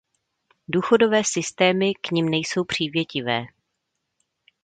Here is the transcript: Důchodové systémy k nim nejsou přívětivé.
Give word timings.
Důchodové 0.67 1.21
systémy 1.25 1.93
k 2.01 2.11
nim 2.11 2.29
nejsou 2.29 2.63
přívětivé. 2.63 3.45